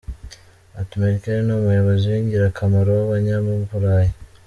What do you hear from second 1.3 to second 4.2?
ni umuyobozi w’ingirakamaro w’Abanyaburayi.